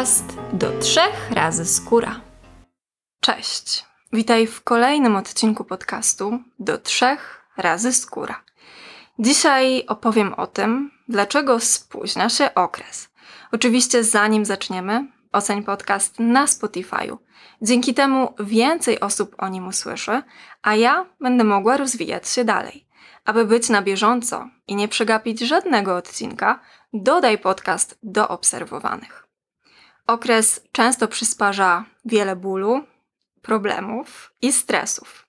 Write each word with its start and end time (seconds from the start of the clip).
podcast 0.00 0.38
do 0.52 0.78
trzech 0.78 1.30
razy 1.30 1.64
skóra. 1.64 2.20
Cześć, 3.20 3.84
witaj 4.12 4.46
w 4.46 4.62
kolejnym 4.62 5.16
odcinku 5.16 5.64
podcastu 5.64 6.38
do 6.58 6.78
trzech 6.78 7.44
razy 7.56 7.92
skóra. 7.92 8.42
Dzisiaj 9.18 9.84
opowiem 9.86 10.34
o 10.34 10.46
tym, 10.46 10.90
dlaczego 11.08 11.60
spóźnia 11.60 12.28
się 12.28 12.54
okres. 12.54 13.08
Oczywiście 13.52 14.04
zanim 14.04 14.44
zaczniemy, 14.44 15.06
oceń 15.32 15.64
podcast 15.64 16.18
na 16.18 16.46
Spotify'u. 16.46 17.16
Dzięki 17.62 17.94
temu 17.94 18.34
więcej 18.38 19.00
osób 19.00 19.34
o 19.38 19.48
nim 19.48 19.66
usłyszy, 19.66 20.22
a 20.62 20.74
ja 20.74 21.06
będę 21.20 21.44
mogła 21.44 21.76
rozwijać 21.76 22.28
się 22.28 22.44
dalej. 22.44 22.86
Aby 23.24 23.44
być 23.44 23.68
na 23.68 23.82
bieżąco 23.82 24.48
i 24.66 24.76
nie 24.76 24.88
przegapić 24.88 25.40
żadnego 25.40 25.96
odcinka, 25.96 26.60
dodaj 26.92 27.38
podcast 27.38 27.98
do 28.02 28.28
obserwowanych. 28.28 29.19
Okres 30.06 30.60
często 30.72 31.08
przysparza 31.08 31.84
wiele 32.04 32.36
bólu, 32.36 32.84
problemów 33.42 34.32
i 34.42 34.52
stresów. 34.52 35.26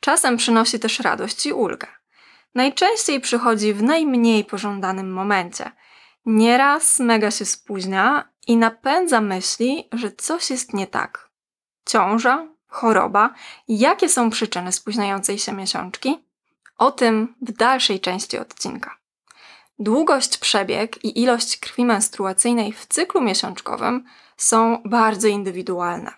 Czasem 0.00 0.36
przynosi 0.36 0.78
też 0.78 1.00
radość 1.00 1.46
i 1.46 1.52
ulgę. 1.52 1.86
Najczęściej 2.54 3.20
przychodzi 3.20 3.74
w 3.74 3.82
najmniej 3.82 4.44
pożądanym 4.44 5.12
momencie. 5.12 5.72
Nieraz 6.26 6.98
mega 6.98 7.30
się 7.30 7.44
spóźnia 7.44 8.28
i 8.46 8.56
napędza 8.56 9.20
myśli, 9.20 9.88
że 9.92 10.12
coś 10.12 10.50
jest 10.50 10.74
nie 10.74 10.86
tak. 10.86 11.30
Ciąża, 11.86 12.48
choroba, 12.66 13.34
jakie 13.68 14.08
są 14.08 14.30
przyczyny 14.30 14.72
spóźniającej 14.72 15.38
się 15.38 15.52
miesiączki? 15.52 16.24
O 16.78 16.90
tym 16.90 17.34
w 17.42 17.52
dalszej 17.52 18.00
części 18.00 18.38
odcinka. 18.38 18.97
Długość 19.78 20.38
przebieg 20.38 21.04
i 21.04 21.22
ilość 21.22 21.56
krwi 21.56 21.84
menstruacyjnej 21.84 22.72
w 22.72 22.86
cyklu 22.86 23.20
miesiączkowym 23.20 24.04
są 24.36 24.82
bardzo 24.84 25.28
indywidualne. 25.28 26.12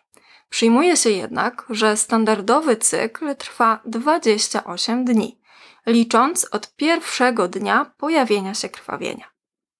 Przyjmuje 0.48 0.96
się 0.96 1.10
jednak, 1.10 1.66
że 1.70 1.96
standardowy 1.96 2.76
cykl 2.76 3.36
trwa 3.36 3.80
28 3.84 5.04
dni, 5.04 5.40
licząc 5.86 6.46
od 6.50 6.74
pierwszego 6.76 7.48
dnia 7.48 7.92
pojawienia 7.96 8.54
się 8.54 8.68
krwawienia. 8.68 9.30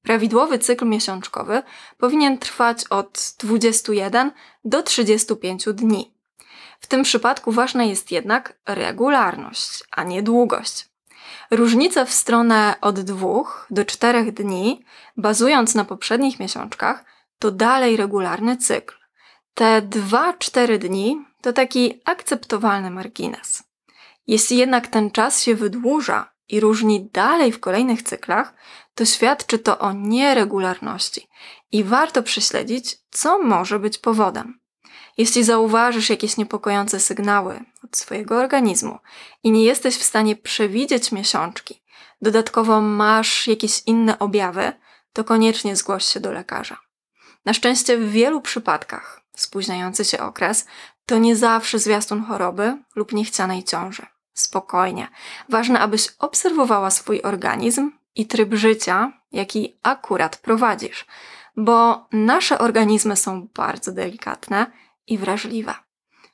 Prawidłowy 0.03 0.59
cykl 0.59 0.87
miesiączkowy 0.87 1.63
powinien 1.99 2.39
trwać 2.39 2.85
od 2.85 3.35
21 3.39 4.33
do 4.65 4.83
35 4.83 5.65
dni. 5.75 6.15
W 6.81 6.87
tym 6.87 7.03
przypadku 7.03 7.53
ważna 7.53 7.85
jest 7.85 8.11
jednak 8.11 8.59
regularność, 8.67 9.85
a 9.91 10.03
nie 10.03 10.23
długość. 10.23 10.90
Różnice 11.51 12.07
w 12.07 12.13
stronę 12.13 12.75
od 12.81 13.01
2 13.01 13.27
do 13.71 13.85
4 13.85 14.33
dni, 14.33 14.85
bazując 15.17 15.75
na 15.75 15.85
poprzednich 15.85 16.41
miesiączkach, 16.41 17.05
to 17.39 17.51
dalej 17.51 17.97
regularny 17.97 18.57
cykl. 18.57 18.95
Te 19.55 19.83
2-4 19.83 20.79
dni 20.79 21.25
to 21.41 21.53
taki 21.53 22.01
akceptowalny 22.05 22.91
margines. 22.91 23.63
Jeśli 24.27 24.57
jednak 24.57 24.87
ten 24.87 25.11
czas 25.11 25.43
się 25.43 25.55
wydłuża 25.55 26.33
i 26.49 26.61
różni 26.61 27.11
dalej 27.13 27.53
w 27.53 27.61
kolejnych 27.61 28.03
cyklach, 28.03 28.55
to 28.95 29.05
świadczy 29.05 29.59
to 29.59 29.79
o 29.79 29.93
nieregularności 29.93 31.29
i 31.73 31.85
warto 31.85 32.23
prześledzić, 32.23 32.97
co 33.11 33.39
może 33.39 33.79
być 33.79 33.99
powodem. 33.99 34.61
Jeśli 35.19 35.45
zauważysz 35.45 36.11
jakieś 36.11 36.37
niepokojące 36.37 37.01
sygnały 37.01 37.61
od 37.91 37.97
swojego 37.97 38.37
organizmu 38.37 38.99
i 39.43 39.51
nie 39.51 39.65
jesteś 39.65 39.97
w 39.97 40.03
stanie 40.03 40.37
przewidzieć 40.37 41.13
miesiączki, 41.13 41.83
dodatkowo 42.23 42.81
masz 42.81 43.47
jakieś 43.47 43.83
inne 43.87 44.19
objawy, 44.19 44.73
to 45.13 45.25
koniecznie 45.25 45.77
zgłoś 45.77 46.05
się 46.05 46.21
do 46.21 46.33
lekarza. 46.33 46.81
Na 47.45 47.55
szczęście 47.55 47.99
w 47.99 48.11
wielu 48.11 48.41
przypadkach 48.41 49.21
spóźniający 49.37 50.05
się 50.05 50.19
okres 50.19 50.67
to 51.07 51.19
nie 51.19 51.37
zawsze 51.37 51.79
zwiastun 51.79 52.25
choroby 52.25 52.77
lub 52.95 53.13
niechcianej 53.13 53.65
ciąży. 53.65 54.07
Spokojnie. 54.35 55.09
Ważne, 55.49 55.81
abyś 55.81 56.09
obserwowała 56.19 56.91
swój 56.91 57.23
organizm 57.23 57.91
i 58.15 58.27
tryb 58.27 58.55
życia, 58.55 59.13
jaki 59.33 59.79
akurat 59.83 60.37
prowadzisz, 60.37 61.07
bo 61.57 62.07
nasze 62.13 62.59
organizmy 62.59 63.17
są 63.17 63.49
bardzo 63.55 63.93
delikatne 63.93 64.67
i 65.07 65.19
wrażliwe. 65.19 65.75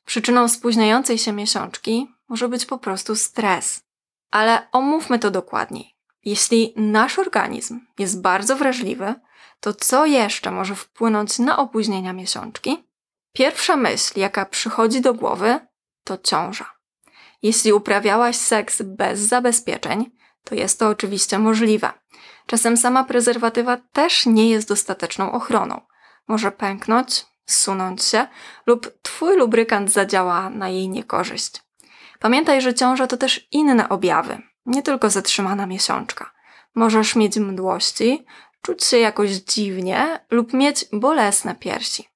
Przyczyną 0.07 0.49
spóźniającej 0.49 1.19
się 1.19 1.33
miesiączki 1.33 2.15
może 2.29 2.49
być 2.49 2.67
po 2.67 2.79
prostu 2.79 3.17
stres. 3.17 3.83
Ale 4.31 4.69
omówmy 4.73 5.19
to 5.19 5.31
dokładniej. 5.31 5.97
Jeśli 6.25 6.73
nasz 6.77 7.19
organizm 7.19 7.81
jest 7.99 8.21
bardzo 8.21 8.57
wrażliwy, 8.57 9.15
to 9.61 9.75
co 9.75 10.07
jeszcze 10.07 10.51
może 10.51 10.75
wpłynąć 10.75 11.39
na 11.39 11.59
opóźnienia 11.59 12.13
miesiączki? 12.13 12.85
Pierwsza 13.33 13.77
myśl, 13.77 14.21
jaka 14.21 14.47
przychodzi 14.47 15.01
do 15.01 15.15
głowy, 15.15 15.61
to 16.05 16.19
ciąża. 16.19 16.73
Jeśli 17.43 17.73
uprawiałaś 17.73 18.37
seks 18.37 18.83
bez 18.83 19.21
zabezpieczeń, 19.21 20.11
to 20.45 20.55
jest 20.55 20.79
to 20.79 20.89
oczywiście 20.89 21.39
możliwe. 21.39 21.93
Czasem 22.47 22.77
sama 22.77 23.05
prezerwatywa 23.05 23.77
też 23.93 24.27
nie 24.27 24.51
jest 24.51 24.69
dostateczną 24.69 25.33
ochroną. 25.33 25.81
Może 26.29 26.53
pęknąć, 26.53 27.27
zsunąć 27.47 28.05
się 28.05 28.27
lub 28.67 29.03
twój 29.03 29.37
lubrykant 29.37 29.91
zadziała 29.93 30.51
na 30.51 30.69
jej 30.69 30.89
niekorzyść. 30.89 31.63
Pamiętaj, 32.19 32.61
że 32.61 32.75
ciąża 32.75 33.07
to 33.07 33.17
też 33.17 33.49
inne 33.53 33.89
objawy, 33.89 34.43
nie 34.67 34.83
tylko 34.83 35.11
zatrzymana 35.11 35.67
miesiączka. 35.67 36.33
Możesz 36.75 37.17
mieć 37.17 37.37
mdłości, 37.37 38.27
czuć 38.63 38.85
się 38.85 38.99
jakoś 38.99 39.31
dziwnie 39.31 40.21
lub 40.31 40.53
mieć 40.53 40.85
bolesne 40.93 41.55
piersi. 41.55 42.09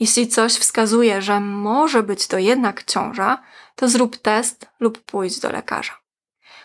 Jeśli 0.00 0.28
coś 0.28 0.54
wskazuje, 0.54 1.22
że 1.22 1.40
może 1.40 2.02
być 2.02 2.26
to 2.26 2.38
jednak 2.38 2.84
ciąża, 2.84 3.42
to 3.74 3.88
zrób 3.88 4.16
test 4.16 4.66
lub 4.80 4.98
pójdź 4.98 5.40
do 5.40 5.52
lekarza. 5.52 5.98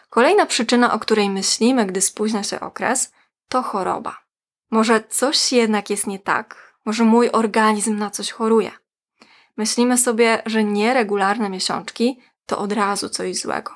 Kolejna 0.09 0.45
przyczyna, 0.45 0.93
o 0.93 0.99
której 0.99 1.29
myślimy, 1.29 1.85
gdy 1.85 2.01
spóźnia 2.01 2.43
się 2.43 2.59
okres, 2.59 3.13
to 3.47 3.61
choroba. 3.61 4.17
Może 4.71 5.03
coś 5.09 5.51
jednak 5.51 5.89
jest 5.89 6.07
nie 6.07 6.19
tak, 6.19 6.70
może 6.85 7.03
mój 7.03 7.29
organizm 7.29 7.97
na 7.97 8.09
coś 8.09 8.31
choruje. 8.31 8.71
Myślimy 9.57 9.97
sobie, 9.97 10.41
że 10.45 10.63
nieregularne 10.63 11.49
miesiączki 11.49 12.19
to 12.45 12.57
od 12.57 12.71
razu 12.71 13.09
coś 13.09 13.35
złego. 13.35 13.71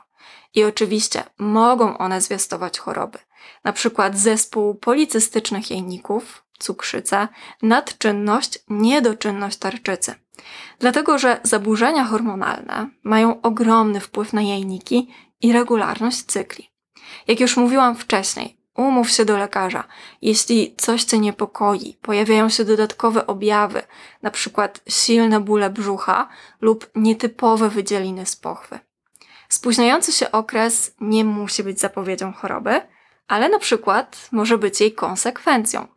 I 0.53 0.63
oczywiście 0.63 1.23
mogą 1.37 1.97
one 1.97 2.21
zwiastować 2.21 2.79
choroby, 2.79 3.19
na 3.63 3.73
przykład 3.73 4.17
zespół 4.17 4.75
policystycznych 4.75 5.71
jajników, 5.71 6.45
cukrzycę, 6.59 7.27
nadczynność, 7.61 8.59
niedoczynność 8.69 9.57
tarczycy. 9.57 10.15
Dlatego, 10.79 11.17
że 11.17 11.39
zaburzenia 11.43 12.05
hormonalne 12.05 12.89
mają 13.03 13.41
ogromny 13.41 13.99
wpływ 13.99 14.33
na 14.33 14.41
jajniki 14.41 15.13
i 15.41 15.53
regularność 15.53 16.23
cykli. 16.23 16.71
Jak 17.27 17.39
już 17.39 17.57
mówiłam 17.57 17.95
wcześniej, 17.95 18.57
umów 18.75 19.09
się 19.09 19.25
do 19.25 19.37
lekarza. 19.37 19.83
Jeśli 20.21 20.75
coś 20.77 21.03
cię 21.03 21.19
niepokoi, 21.19 21.97
pojawiają 22.01 22.49
się 22.49 22.65
dodatkowe 22.65 23.27
objawy, 23.27 23.81
na 24.21 24.31
przykład 24.31 24.81
silne 24.89 25.39
bóle 25.39 25.69
brzucha 25.69 26.29
lub 26.61 26.89
nietypowe 26.95 27.69
wydzieliny 27.69 28.25
z 28.25 28.35
pochwy. 28.35 28.79
Spóźniający 29.49 30.11
się 30.11 30.31
okres 30.31 30.95
nie 31.01 31.25
musi 31.25 31.63
być 31.63 31.79
zapowiedzią 31.79 32.33
choroby, 32.33 32.81
ale 33.27 33.49
na 33.49 33.59
przykład 33.59 34.27
może 34.31 34.57
być 34.57 34.81
jej 34.81 34.93
konsekwencją, 34.93 35.87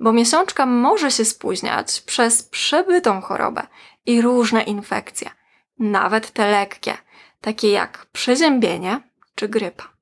bo 0.00 0.12
miesiączka 0.12 0.66
może 0.66 1.10
się 1.10 1.24
spóźniać 1.24 2.00
przez 2.00 2.42
przebytą 2.42 3.20
chorobę 3.20 3.66
i 4.06 4.22
różne 4.22 4.62
infekcje, 4.62 5.30
nawet 5.78 6.30
te 6.30 6.50
lekkie, 6.50 6.94
takie 7.40 7.70
jak 7.70 8.06
przeziębienie 8.12 9.00
czy 9.34 9.48
grypa. 9.48 9.93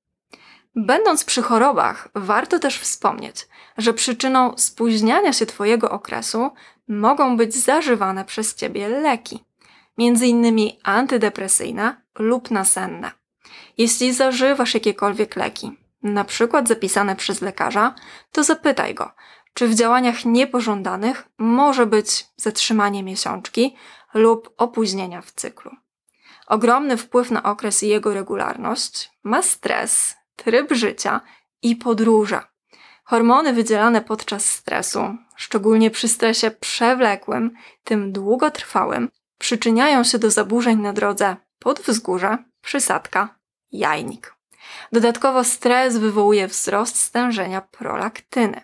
Będąc 0.76 1.24
przy 1.24 1.42
chorobach, 1.42 2.08
warto 2.14 2.58
też 2.58 2.78
wspomnieć, 2.78 3.48
że 3.78 3.94
przyczyną 3.94 4.54
spóźniania 4.56 5.32
się 5.32 5.46
Twojego 5.46 5.90
okresu 5.90 6.50
mogą 6.88 7.36
być 7.36 7.54
zażywane 7.54 8.24
przez 8.24 8.54
Ciebie 8.54 8.88
leki, 8.88 9.44
m.in. 9.98 10.70
antydepresyjne 10.82 12.02
lub 12.18 12.50
nasenne. 12.50 13.10
Jeśli 13.78 14.12
zażywasz 14.12 14.74
jakiekolwiek 14.74 15.36
leki, 15.36 15.78
na 16.02 16.24
przykład 16.24 16.68
zapisane 16.68 17.16
przez 17.16 17.40
lekarza, 17.40 17.94
to 18.32 18.44
zapytaj 18.44 18.94
go, 18.94 19.10
czy 19.54 19.68
w 19.68 19.74
działaniach 19.74 20.24
niepożądanych 20.24 21.28
może 21.38 21.86
być 21.86 22.26
zatrzymanie 22.36 23.02
miesiączki 23.02 23.76
lub 24.14 24.54
opóźnienia 24.56 25.22
w 25.22 25.32
cyklu. 25.32 25.70
Ogromny 26.46 26.96
wpływ 26.96 27.30
na 27.30 27.42
okres 27.42 27.82
i 27.82 27.88
jego 27.88 28.14
regularność 28.14 29.10
ma 29.22 29.42
stres, 29.42 30.16
tryb 30.36 30.72
życia 30.72 31.20
i 31.62 31.76
podróże. 31.76 32.40
Hormony 33.04 33.52
wydzielane 33.52 34.00
podczas 34.02 34.44
stresu, 34.44 35.16
szczególnie 35.36 35.90
przy 35.90 36.08
stresie 36.08 36.50
przewlekłym, 36.50 37.50
tym 37.84 38.12
długotrwałym, 38.12 39.08
przyczyniają 39.38 40.04
się 40.04 40.18
do 40.18 40.30
zaburzeń 40.30 40.78
na 40.78 40.92
drodze 40.92 41.36
podwzgórze, 41.58 42.38
przysadka, 42.60 43.38
jajnik. 43.72 44.34
Dodatkowo 44.92 45.44
stres 45.44 45.98
wywołuje 45.98 46.48
wzrost 46.48 46.98
stężenia 46.98 47.60
prolaktyny, 47.60 48.60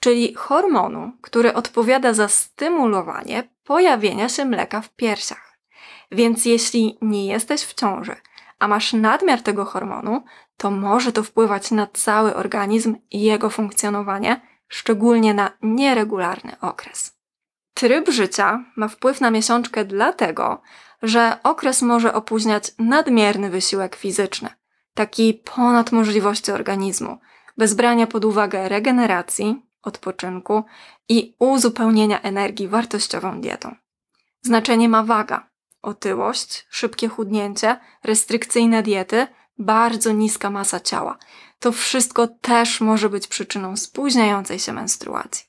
czyli 0.00 0.34
hormonu, 0.34 1.12
który 1.22 1.54
odpowiada 1.54 2.12
za 2.14 2.28
stymulowanie 2.28 3.48
pojawienia 3.64 4.28
się 4.28 4.44
mleka 4.44 4.80
w 4.80 4.90
piersiach. 4.90 5.58
Więc 6.12 6.44
jeśli 6.44 6.98
nie 7.02 7.26
jesteś 7.26 7.62
w 7.62 7.74
ciąży, 7.74 8.16
a 8.58 8.68
masz 8.68 8.92
nadmiar 8.92 9.42
tego 9.42 9.64
hormonu, 9.64 10.24
to 10.56 10.70
może 10.70 11.12
to 11.12 11.22
wpływać 11.22 11.70
na 11.70 11.86
cały 11.86 12.34
organizm 12.34 12.96
i 13.10 13.22
jego 13.22 13.50
funkcjonowanie, 13.50 14.40
szczególnie 14.68 15.34
na 15.34 15.50
nieregularny 15.62 16.56
okres. 16.60 17.16
Tryb 17.74 18.10
życia 18.10 18.64
ma 18.76 18.88
wpływ 18.88 19.20
na 19.20 19.30
miesiączkę 19.30 19.84
dlatego, 19.84 20.62
że 21.02 21.38
okres 21.42 21.82
może 21.82 22.14
opóźniać 22.14 22.72
nadmierny 22.78 23.50
wysiłek 23.50 23.96
fizyczny, 23.96 24.50
taki 24.94 25.34
ponad 25.34 25.92
możliwości 25.92 26.52
organizmu, 26.52 27.18
bez 27.56 27.74
brania 27.74 28.06
pod 28.06 28.24
uwagę 28.24 28.68
regeneracji, 28.68 29.62
odpoczynku 29.82 30.64
i 31.08 31.36
uzupełnienia 31.38 32.20
energii 32.20 32.68
wartościową 32.68 33.40
dietą. 33.40 33.74
Znaczenie 34.42 34.88
ma 34.88 35.02
waga, 35.02 35.48
otyłość, 35.82 36.66
szybkie 36.70 37.08
chudnięcie, 37.08 37.80
restrykcyjne 38.04 38.82
diety, 38.82 39.26
bardzo 39.58 40.12
niska 40.12 40.50
masa 40.50 40.80
ciała. 40.80 41.18
To 41.58 41.72
wszystko 41.72 42.26
też 42.26 42.80
może 42.80 43.08
być 43.08 43.26
przyczyną 43.26 43.76
spóźniającej 43.76 44.58
się 44.58 44.72
menstruacji. 44.72 45.44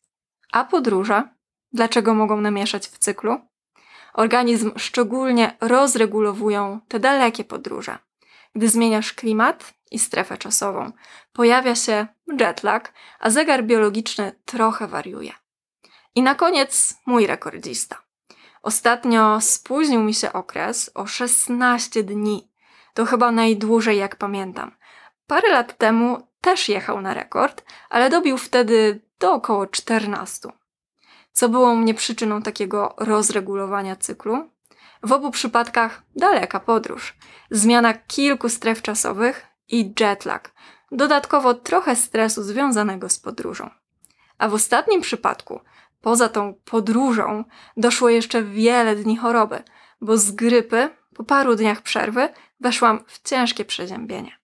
A 0.52 0.66
podróże? 0.66 1.24
Dlaczego 1.74 2.14
mogą 2.14 2.42
namieszać 2.42 2.88
w 2.88 2.98
cyklu? 2.98 3.42
Organizm 4.14 4.72
szczególnie 4.76 5.58
rozregulowują 5.62 6.80
te 6.88 7.00
dalekie 7.00 7.44
podróże. 7.44 7.98
Gdy 8.56 8.70
zmieniasz 8.70 9.14
klimat 9.14 9.74
i 9.92 10.00
strefę 10.00 10.38
czasową, 10.38 10.92
pojawia 11.34 11.76
się 11.76 12.08
jetlag, 12.40 12.94
a 13.20 13.30
zegar 13.30 13.64
biologiczny 13.64 14.32
trochę 14.46 14.88
wariuje. 14.88 15.32
I 16.16 16.22
na 16.22 16.36
koniec 16.36 16.98
mój 17.06 17.28
rekordzista. 17.28 18.02
Ostatnio 18.64 19.42
spóźnił 19.42 20.04
mi 20.04 20.14
się 20.14 20.34
okres 20.34 20.92
o 20.94 21.08
16 21.08 22.04
dni. 22.04 22.50
To 22.98 23.06
chyba 23.06 23.32
najdłużej 23.32 23.98
jak 23.98 24.16
pamiętam. 24.16 24.72
Parę 25.28 25.50
lat 25.50 25.78
temu 25.78 26.28
też 26.42 26.70
jechał 26.70 27.02
na 27.02 27.14
rekord, 27.14 27.64
ale 27.90 28.10
dobił 28.10 28.38
wtedy 28.38 29.02
do 29.20 29.34
około 29.34 29.68
14. 29.68 30.50
Co 31.32 31.50
było 31.50 31.76
mnie 31.76 31.94
przyczyną 31.94 32.42
takiego 32.42 32.96
rozregulowania 32.98 33.96
cyklu? 33.96 34.50
W 35.04 35.12
obu 35.12 35.32
przypadkach 35.32 36.04
daleka 36.16 36.60
podróż, 36.60 37.18
zmiana 37.52 37.94
kilku 37.94 38.50
stref 38.50 38.82
czasowych 38.82 39.46
i 39.70 39.94
jetlag, 40.00 40.54
dodatkowo 40.92 41.54
trochę 41.54 41.96
stresu 41.96 42.44
związanego 42.44 43.10
z 43.10 43.20
podróżą. 43.20 43.70
A 44.38 44.50
w 44.50 44.54
ostatnim 44.54 45.02
przypadku, 45.02 45.60
poza 46.02 46.30
tą 46.30 46.54
podróżą, 46.66 47.44
doszło 47.78 48.10
jeszcze 48.10 48.44
wiele 48.44 48.96
dni 48.96 49.18
choroby, 49.18 49.64
bo 50.02 50.18
z 50.18 50.32
grypy 50.32 50.90
po 51.16 51.24
paru 51.24 51.56
dniach 51.56 51.82
przerwy 51.82 52.30
weszłam 52.60 53.04
w 53.08 53.30
ciężkie 53.30 53.66
przeziębienie. 53.66 54.40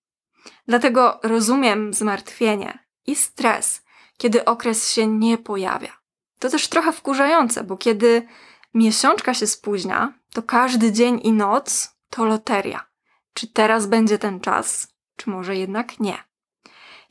Dlatego 0.68 1.20
rozumiem 1.24 1.94
zmartwienie 1.94 2.80
i 3.08 3.16
stres, 3.16 3.84
kiedy 4.18 4.46
okres 4.46 4.92
się 4.92 5.08
nie 5.08 5.38
pojawia. 5.38 5.98
To 6.40 6.50
też 6.50 6.68
trochę 6.68 6.94
wkurzające, 6.94 7.64
bo 7.64 7.78
kiedy 7.78 8.28
miesiączka 8.74 9.34
się 9.34 9.48
spóźnia, 9.48 10.14
to 10.34 10.44
każdy 10.44 10.92
dzień 10.92 11.20
i 11.24 11.34
noc 11.34 11.96
to 12.10 12.26
loteria. 12.26 12.86
Czy 13.34 13.48
teraz 13.48 13.88
będzie 13.88 14.18
ten 14.18 14.40
czas, 14.40 14.88
czy 15.16 15.30
może 15.30 15.56
jednak 15.56 16.00
nie? 16.00 16.24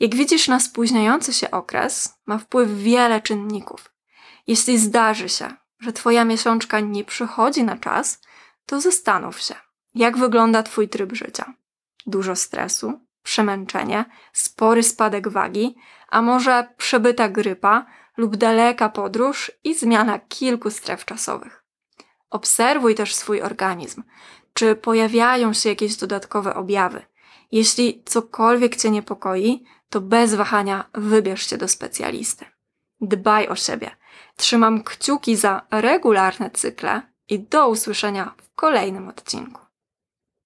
Jak 0.00 0.14
widzisz, 0.14 0.48
na 0.48 0.60
spóźniający 0.60 1.32
się 1.32 1.50
okres 1.50 2.14
ma 2.26 2.38
wpływ 2.38 2.70
wiele 2.70 3.20
czynników. 3.20 3.92
Jeśli 4.46 4.78
zdarzy 4.78 5.28
się, 5.28 5.54
że 5.80 5.92
Twoja 5.92 6.24
miesiączka 6.24 6.80
nie 6.80 7.04
przychodzi 7.04 7.64
na 7.64 7.76
czas, 7.76 8.20
to 8.66 8.80
zastanów 8.80 9.40
się, 9.40 9.54
jak 9.94 10.18
wygląda 10.18 10.62
Twój 10.62 10.88
tryb 10.88 11.12
życia. 11.12 11.54
Dużo 12.06 12.36
stresu, 12.36 13.00
przemęczenie, 13.22 14.04
spory 14.32 14.82
spadek 14.82 15.28
wagi, 15.28 15.74
a 16.08 16.22
może 16.22 16.68
przebyta 16.76 17.28
grypa 17.28 17.86
lub 18.16 18.36
daleka 18.36 18.88
podróż 18.88 19.52
i 19.64 19.74
zmiana 19.74 20.18
kilku 20.18 20.70
stref 20.70 21.04
czasowych. 21.04 21.64
Obserwuj 22.30 22.94
też 22.94 23.14
swój 23.14 23.42
organizm. 23.42 24.02
Czy 24.54 24.76
pojawiają 24.76 25.52
się 25.52 25.68
jakieś 25.68 25.96
dodatkowe 25.96 26.54
objawy? 26.54 27.02
Jeśli 27.52 28.02
cokolwiek 28.04 28.76
Cię 28.76 28.90
niepokoi, 28.90 29.64
to 29.90 30.00
bez 30.00 30.34
wahania 30.34 30.84
wybierz 30.94 31.50
się 31.50 31.58
do 31.58 31.68
specjalisty. 31.68 32.44
Dbaj 33.00 33.48
o 33.48 33.56
siebie. 33.56 33.90
Trzymam 34.36 34.82
kciuki 34.82 35.36
za 35.36 35.66
regularne 35.70 36.50
cykle 36.50 37.02
i 37.28 37.40
do 37.40 37.68
usłyszenia 37.68 38.34
w 38.36 38.54
kolejnym 38.54 39.08
odcinku. 39.08 39.61